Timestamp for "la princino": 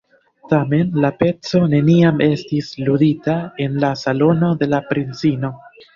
4.73-5.53